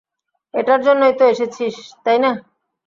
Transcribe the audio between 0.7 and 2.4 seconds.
জন্যই তো এসেছিস, তাই না?